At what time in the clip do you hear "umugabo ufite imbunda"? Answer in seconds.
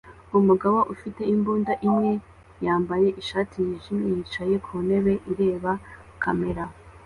0.39-1.73